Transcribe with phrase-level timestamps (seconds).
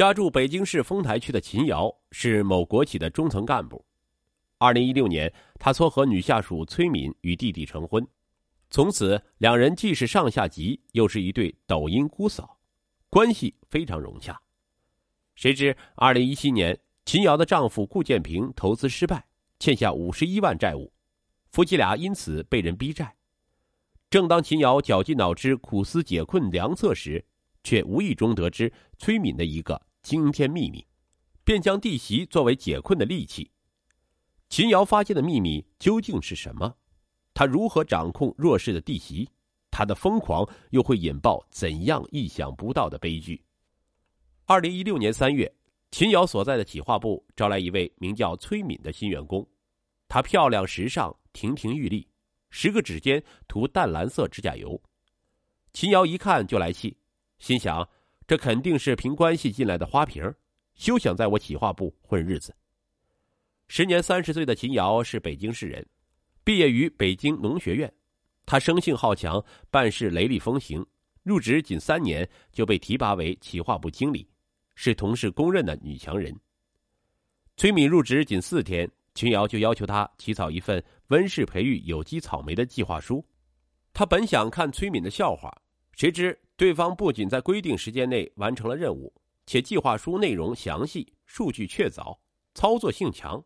[0.00, 3.84] 家住北京市丰台区的秦瑶是某国企的中层干部。
[4.56, 8.08] 二零一六年，他撮合女下属崔敏与弟弟成婚，
[8.70, 12.58] 从此两人既是上下级，又是一对抖音姑嫂，
[13.10, 14.40] 关系非常融洽。
[15.34, 19.26] 谁知二零一七年，秦瑶的丈夫顾建平投资失败，
[19.58, 20.90] 欠下五十一万债务，
[21.50, 23.14] 夫妻俩因此被人逼债。
[24.08, 27.22] 正当秦瑶绞尽脑汁苦思解困良策时，
[27.62, 30.86] 却无意中得知崔敏的一个惊天秘密，
[31.44, 33.50] 便将弟媳作为解困的利器。
[34.48, 36.76] 秦瑶发现的秘密究竟是什么？
[37.34, 39.28] 他如何掌控弱势的弟媳？
[39.70, 43.44] 他的疯狂又会引爆怎样意想不到的悲剧？
[44.46, 45.50] 二零一六年三月，
[45.92, 49.46] 秦瑶所在的企划部招来一位名叫崔敏的新员工，
[50.08, 52.08] 她漂亮时尚、亭亭玉立，
[52.50, 54.80] 十个指尖涂淡蓝色指甲油。
[55.72, 56.96] 秦瑶一看就来气。
[57.38, 57.88] 心想，
[58.30, 60.22] 这肯定是凭关系进来的花瓶，
[60.76, 62.54] 休想在我企划部混日子。
[63.66, 65.84] 时年三十岁的秦瑶是北京市人，
[66.44, 67.92] 毕业于北京农学院。
[68.46, 70.86] 她生性好强，办事雷厉风行，
[71.24, 74.24] 入职仅三年就被提拔为企划部经理，
[74.76, 76.32] 是同事公认的女强人。
[77.56, 83.26] 崔敏入职仅四天，秦瑶就要求她起草一份温室培育有机草莓的计划书。
[83.92, 85.52] 他本想看崔敏的笑话，
[85.96, 86.38] 谁知。
[86.56, 89.10] 对方不仅在规定时间内完成了任务，
[89.46, 92.18] 且计划书内容详细，数据确凿，
[92.52, 93.42] 操作性强。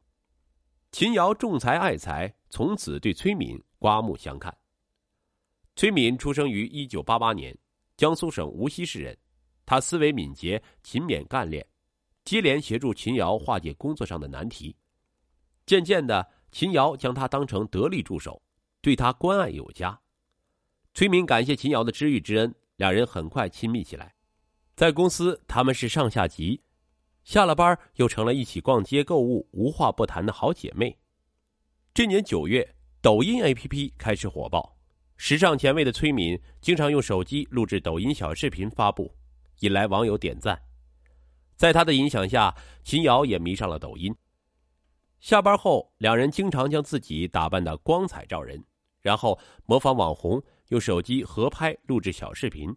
[0.91, 4.53] 秦瑶重财爱财，从此对崔敏刮目相看。
[5.77, 7.57] 崔敏出生于一九八八年，
[7.97, 9.17] 江苏省无锡市人。
[9.65, 11.65] 他思维敏捷、勤勉干练，
[12.25, 14.77] 接连协助秦瑶化解工作上的难题。
[15.67, 18.43] 渐渐的，秦瑶将他当成得力助手，
[18.83, 19.99] 对他关爱有加。
[20.95, 22.55] 崔敏感谢秦瑶的知遇之恩。
[22.77, 24.15] 两人很快亲密起来，
[24.77, 26.61] 在公司他们是上下级，
[27.25, 30.97] 下了班又成了一起逛街购物、无话不谈的好姐妹。
[31.93, 34.77] 这年九月，抖音 APP 开始火爆，
[35.17, 39.13] 时尚前卫的崔敏经常用手机录制抖音小视频发布，
[39.61, 40.61] 引来网友点赞。
[41.57, 42.55] 在他的影响下，
[42.85, 44.15] 秦瑶也迷上了抖音。
[45.21, 48.65] 下班后，两人经常将自己打扮的光彩照人，
[49.01, 49.37] 然后
[49.67, 50.41] 模仿网红。
[50.69, 52.75] 用手机合拍录制小视频，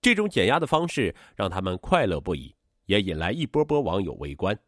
[0.00, 2.54] 这种减压的方式让他们快乐不已，
[2.86, 4.58] 也引来一波波网友围观。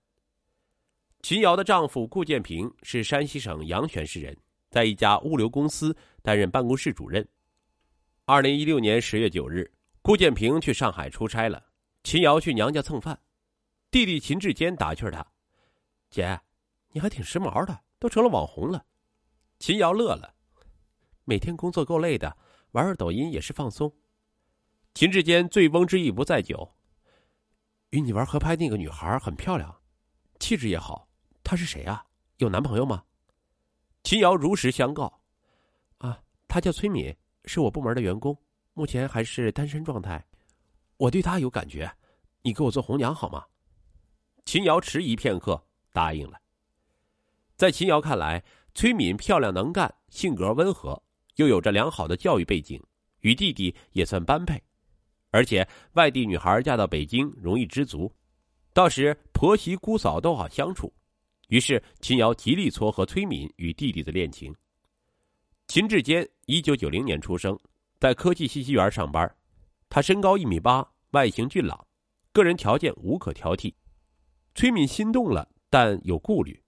[1.22, 4.36] 秦瑶的丈夫顾建平是山西省阳泉市人，
[4.70, 7.26] 在一家物流公司担任办公室主任。
[8.24, 9.68] 二零一六年十月九日，
[10.02, 11.64] 顾建平去上海出差了，
[12.04, 13.18] 秦瑶去娘家蹭饭，
[13.90, 15.26] 弟弟秦志坚打趣他
[16.10, 16.38] ：“姐，
[16.92, 18.84] 你还挺时髦的，都成了网红了。”
[19.58, 20.34] 秦瑶乐了。
[21.28, 22.34] 每天工作够累的，
[22.70, 23.92] 玩玩抖音也是放松。
[24.94, 26.74] 秦志坚醉翁之意不在酒。
[27.90, 29.78] 与你玩合拍那个女孩很漂亮，
[30.40, 31.06] 气质也好。
[31.44, 32.02] 她是谁啊？
[32.38, 33.04] 有男朋友吗？
[34.04, 35.20] 秦瑶如实相告。
[35.98, 36.18] 啊，
[36.48, 37.14] 她叫崔敏，
[37.44, 38.34] 是我部门的员工，
[38.72, 40.26] 目前还是单身状态。
[40.96, 41.94] 我对她有感觉，
[42.40, 43.44] 你给我做红娘好吗？
[44.46, 45.62] 秦瑶迟疑片刻，
[45.92, 46.40] 答应了。
[47.54, 48.42] 在秦瑶看来，
[48.74, 51.02] 崔敏漂亮能干，性格温和。
[51.38, 52.82] 又有着良好的教育背景，
[53.20, 54.60] 与弟弟也算般配，
[55.30, 58.12] 而且外地女孩嫁到北京容易知足，
[58.72, 60.92] 到时婆媳姑嫂都好相处。
[61.46, 64.52] 于是秦瑶极力撮合崔敏与弟弟的恋情。
[65.68, 67.56] 秦志坚一九九零年出生，
[68.00, 69.32] 在科技信息园上班，
[69.88, 71.86] 他身高一米八，外形俊朗，
[72.32, 73.72] 个人条件无可挑剔。
[74.56, 76.60] 崔敏心动了，但有顾虑，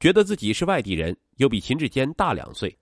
[0.00, 2.74] 觉得自己是外地人，又比秦志坚大两岁。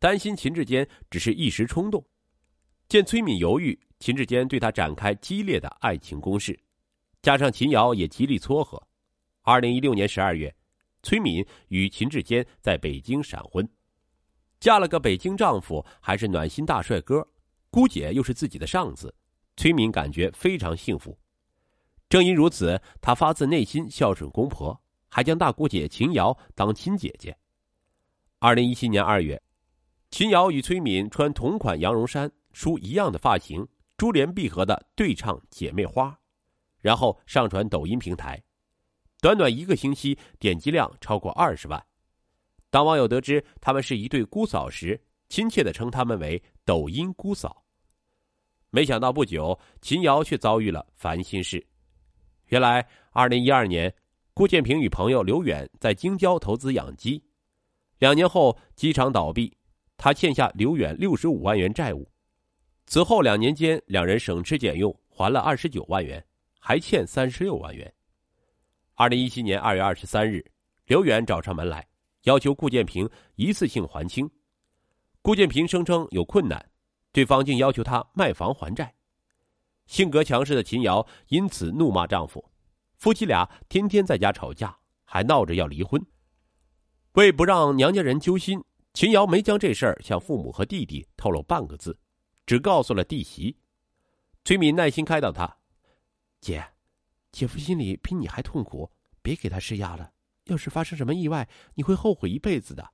[0.00, 2.02] 担心秦志坚只是一时冲动，
[2.88, 6.58] 见崔敏犹豫，秦志坚对她展开激烈的爱情攻势，
[7.20, 8.82] 加上秦瑶也极力撮合。
[9.42, 10.52] 二零一六年十二月，
[11.02, 13.68] 崔敏与秦志坚在北京闪婚，
[14.58, 17.28] 嫁了个北京丈夫，还是暖心大帅哥，
[17.70, 19.14] 姑姐又是自己的上司，
[19.58, 21.14] 崔敏感觉非常幸福。
[22.08, 27.36] 正因如此，她发自内心孝顺公婆，还将大姑姐秦瑶当亲姐姐。
[28.38, 29.38] 二零一七年二月。
[30.10, 33.66] 秦瑶与崔敏穿同款羊绒衫，梳一样的发型，
[33.96, 36.18] 珠联璧合的对唱姐妹花，
[36.80, 38.42] 然后上传抖音平台，
[39.20, 41.80] 短短一个星期点击量超过二十万。
[42.70, 47.64] 当网友得知他们是一对姑嫂时，亲切的称他们为“抖音姑嫂”。
[48.70, 51.64] 没想到不久，秦瑶却遭遇了烦心事。
[52.46, 53.92] 原来，二零一二年，
[54.34, 57.22] 顾建平与朋友刘远在京郊投资养鸡，
[57.98, 59.56] 两年后鸡场倒闭。
[60.02, 62.10] 他欠下刘远六十五万元债务，
[62.86, 66.24] 此后两年间，两人省吃俭用还了二十九万元，
[66.58, 67.92] 还欠三十六万元。
[68.94, 70.42] 二零一七年二月二十三日，
[70.86, 71.86] 刘远找上门来，
[72.22, 74.26] 要求顾建平一次性还清。
[75.20, 76.64] 顾建平声称有困难，
[77.12, 78.90] 对方竟要求他卖房还债。
[79.84, 82.42] 性格强势的秦瑶因此怒骂丈夫，
[82.96, 84.74] 夫妻俩天天在家吵架，
[85.04, 86.02] 还闹着要离婚。
[87.12, 91.98] 为不让娘家人揪心，秦瑶没将这事儿向父母和弟弟透露半个字，
[92.44, 93.56] 只告诉了弟媳。
[94.44, 95.58] 崔敏耐心开导他
[96.40, 96.64] ：“姐。”
[97.32, 98.90] 姐夫心里比你还痛苦，
[99.22, 100.10] 别给他施压了。
[100.46, 102.90] 要是发生什么意外，你会后悔一辈子的。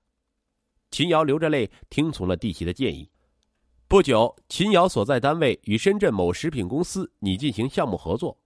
[0.91, 3.11] 秦瑶流着泪听从了弟媳的建议。
[3.89, 8.39] 不久，秦瑶所在单位与深圳某食品公司拟进行项目合作。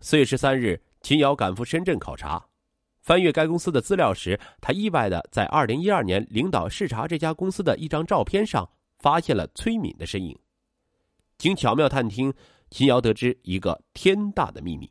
[0.00, 2.44] 四月十三日，秦瑶赶赴深圳考察，
[3.10, 8.70] 翻阅该公司的资料时，他意外的在二零一二年领导视察这家公司的一张照片上
[9.00, 10.38] 发现了崔敏的身影。
[11.36, 12.32] 经巧妙探听，
[12.70, 14.88] 秦瑶得知一个天大的秘密。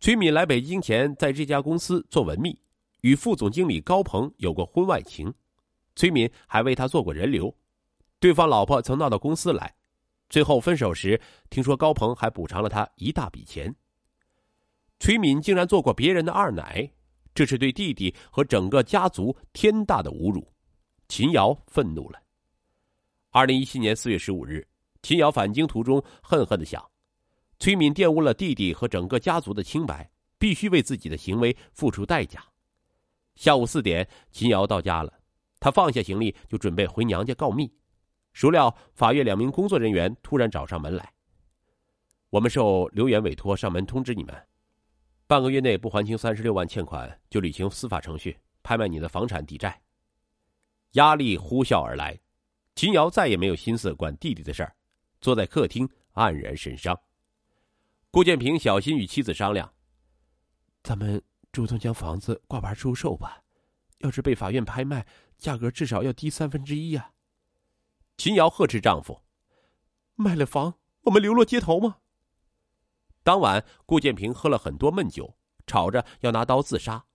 [0.00, 2.58] 崔敏来北京前，在这家公司做文秘，
[3.02, 5.30] 与副总经理高鹏有过婚外情。
[5.96, 7.54] 崔敏还为他做过人流，
[8.18, 9.74] 对方老婆曾闹到公司来，
[10.30, 11.20] 最后分手时，
[11.50, 13.76] 听说高鹏还补偿了他一大笔钱。
[14.98, 16.90] 崔敏竟然做过别人的二奶，
[17.34, 20.46] 这是对弟弟和整个家族天大的侮辱。
[21.08, 22.18] 秦瑶愤怒了。
[23.30, 24.66] 二零一七年四月十五日，
[25.02, 26.82] 秦瑶返京途中，恨恨的想。
[27.58, 30.08] 崔敏玷污了弟弟和整个家族的清白，
[30.38, 32.44] 必须为自己的行为付出代价。
[33.34, 35.12] 下午四点，秦瑶到家了，
[35.58, 37.70] 她放下行李就准备回娘家告密，
[38.32, 41.12] 孰料法院两名工作人员突然找上门来。
[42.30, 44.34] 我们受刘源委托上门通知你们，
[45.26, 49.80] 半个月内不还清三十六万欠款，就履行司法程序，拍卖你的房产抵债。
[50.92, 52.20] 压力呼啸而来，
[52.74, 54.76] 秦瑶再也没有心思管弟弟的事儿，
[55.22, 56.98] 坐在客厅黯然神伤。
[58.10, 59.72] 顾建平小心与妻子商量
[60.84, 63.42] ：“咱们主动将房子挂牌出售吧，
[64.00, 65.06] 要是被法院拍卖，
[65.38, 67.12] 价格至少要低三分之一呀。”
[68.18, 69.22] 秦瑶呵斥丈夫
[70.14, 70.74] ：“卖了房，
[71.04, 71.96] 我们流落街头吗？”
[73.24, 75.34] 当晚，顾建平喝了很多闷酒，
[75.66, 77.06] 吵着要拿刀自杀。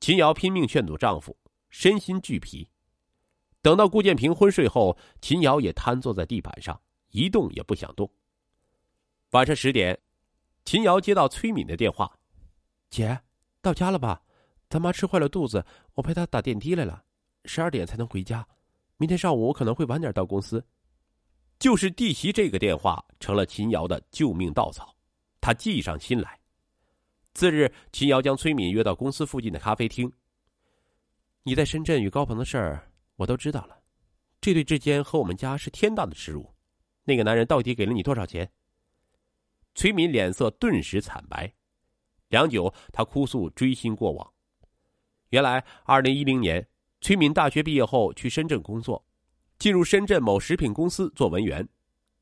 [0.00, 1.38] 秦瑶拼命劝阻丈夫，
[1.68, 2.68] 身心俱疲。
[3.62, 8.10] 等到顾建平昏睡后，秦瑶也瘫坐在地板上，一动也不想动。
[9.30, 9.98] 晚上十点。
[10.64, 12.18] 秦瑶接到崔敏的电话
[12.90, 13.20] ：“姐，
[13.62, 14.22] 到家了吧？
[14.68, 17.04] 咱妈吃坏了肚子，我陪她打电梯来了。
[17.44, 18.46] 十二点才能回家，
[18.96, 20.66] 明天上午我可能会晚点到公司。”
[21.58, 24.96] 就是弟媳这个电话成了秦瑶的救命稻草，
[25.40, 26.38] 他记上心来。
[27.34, 30.12] 次日，秦瑶将崔敏约到公司附近的咖啡厅。
[31.42, 33.80] 你在深圳与高鹏的事儿，我都知道了。
[34.40, 36.52] 这对之间和我们家是天大的耻辱。
[37.04, 38.50] 那个男人到底给了你多少钱？
[39.74, 41.52] 崔敏脸色顿时惨白，
[42.28, 44.32] 良久，他哭诉追心过往。
[45.30, 46.66] 原来，二零一零年，
[47.00, 49.04] 崔敏大学毕业后去深圳工作，
[49.58, 51.66] 进入深圳某食品公司做文员。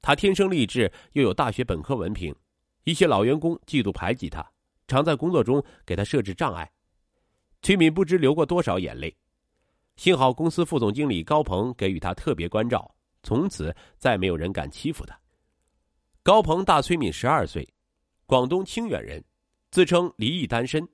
[0.02, 2.34] 他天生丽质，又有大学本科文凭，
[2.88, 4.42] 一些老员工嫉妒排挤他，
[4.86, 6.66] 常在工作中给他设置障碍。
[7.60, 9.14] 崔敏不知流过多少眼泪，
[9.96, 12.90] 幸好公司副总经理高鹏给予他特别关照，
[13.22, 15.14] 从此再没有人敢欺负他。
[16.22, 17.68] 高鹏大崔敏十二岁，
[18.24, 19.22] 广东清远人，
[19.70, 20.88] 自称离异单身。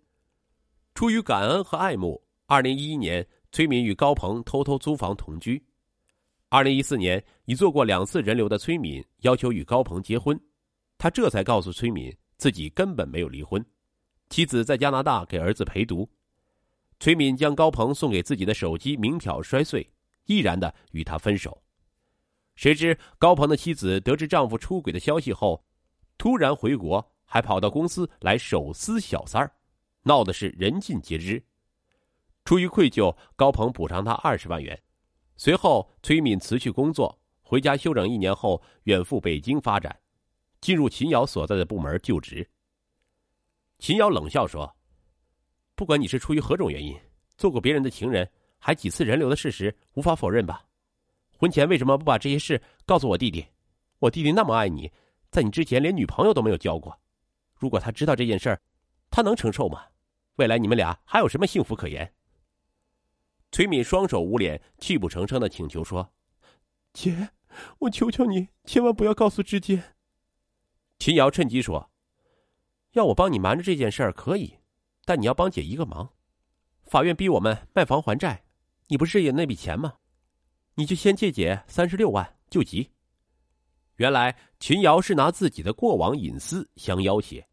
[0.97, 5.65] 出于感恩和爱慕，二零一一年，崔敏与高鹏偷偷租房同居。
[6.49, 10.37] 二零一四年，已做过两次人流的崔敏要求与高鹏结婚，
[10.99, 13.65] 他这才告诉崔敏自己根本没有离婚，
[14.31, 16.09] 妻子在加拿大给儿子陪读。
[17.01, 19.91] 崔敏将高鹏送给自己的手机名条摔碎，
[20.27, 21.63] 毅然的与他分手。
[22.55, 25.65] 谁知高鹏的妻子得知丈夫出轨的消息后，
[26.17, 29.53] 突然回国，还跑到公司来手撕小三儿，
[30.05, 31.45] 闹的是人尽皆知。
[32.45, 34.81] 出于愧疚，高鹏补偿他二十万元。
[35.37, 39.99] 随后，崔敏辞去工作，回家休整一年后，远赴北京发展，
[40.65, 42.49] 进入秦瑶所在的部门就职。
[43.79, 44.75] 秦瑶冷笑说
[45.77, 46.99] ：“不管你是出于何种原因，
[47.37, 48.27] 做过别人的情人，
[48.59, 50.65] 还几次人流的事实，无法否认吧？”
[51.37, 53.45] 婚前为什么不把这些事告诉我弟弟？
[53.99, 54.91] 我弟弟那么爱你，
[55.31, 56.99] 在你之前连女朋友都没有交过。
[57.59, 58.59] 如果他知道这件事
[59.11, 59.83] 他能承受吗？
[60.37, 62.11] 未来你们俩还有什么幸福可言？
[63.53, 66.11] 崔敏双手捂脸，泣不成声的请求说
[66.95, 67.29] ：“姐，
[67.81, 69.85] 我求求你，千万不要告诉志坚。”
[70.99, 71.91] 秦瑶趁机说
[72.93, 74.59] ：“要我帮你瞒着这件事儿可以，
[75.05, 76.11] 但你要帮姐一个忙。
[76.85, 78.45] 法院逼我们卖房还债，
[78.89, 79.95] 你不是有那笔钱吗？”
[80.77, 82.91] 你就先借姐三十六万救急。
[83.97, 87.47] 原来秦瑶是拿自己的过往隐私相要挟，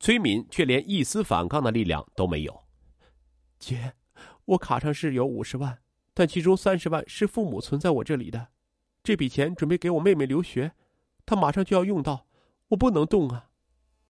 [0.00, 2.64] 崔敏却连一丝反抗的力量都没有。
[3.60, 3.94] 姐，
[4.46, 5.78] 我卡上是有五十万，
[6.12, 8.48] 但其中三十万是父母存在我这里的，
[9.04, 10.72] 这笔钱准备给我妹妹留学，
[11.24, 12.26] 她马上就要用到，
[12.70, 13.49] 我不能动啊。